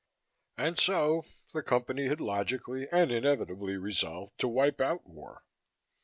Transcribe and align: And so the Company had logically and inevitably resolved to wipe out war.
And 0.57 0.79
so 0.79 1.25
the 1.53 1.61
Company 1.61 2.07
had 2.07 2.19
logically 2.19 2.87
and 2.91 3.11
inevitably 3.11 3.75
resolved 3.77 4.39
to 4.39 4.47
wipe 4.47 4.81
out 4.81 5.05
war. 5.05 5.43